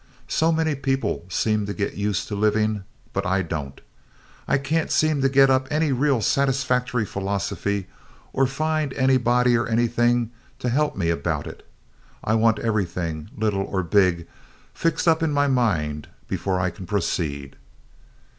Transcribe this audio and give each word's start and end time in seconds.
So 0.27 0.51
many 0.51 0.73
people 0.73 1.27
seem 1.29 1.67
to 1.67 1.75
get 1.75 1.93
used 1.93 2.27
to 2.29 2.35
living, 2.35 2.85
but 3.13 3.23
I 3.23 3.43
don't. 3.43 3.79
I 4.47 4.57
can't 4.57 4.89
seem 4.91 5.21
to 5.21 5.29
get 5.29 5.51
up 5.51 5.67
any 5.69 5.91
really 5.91 6.21
satisfactory 6.21 7.05
philosophy 7.05 7.85
or 8.33 8.47
find 8.47 8.93
anybody 8.95 9.55
or 9.55 9.67
anything 9.67 10.31
to 10.57 10.69
help 10.69 10.95
me 10.97 11.11
about 11.11 11.45
it. 11.45 11.69
I 12.23 12.33
want 12.33 12.57
everything, 12.57 13.29
little 13.37 13.61
or 13.61 13.83
big, 13.83 14.25
fixed 14.73 15.07
up 15.07 15.21
in 15.21 15.33
mind 15.33 16.07
before 16.27 16.59
I 16.59 16.71
can 16.71 16.87
proceed. 16.87 17.55